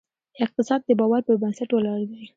اقتصاد 0.43 0.81
د 0.85 0.89
باور 0.99 1.21
پر 1.27 1.35
بنسټ 1.41 1.69
ولاړ 1.73 1.99
دی. 2.09 2.21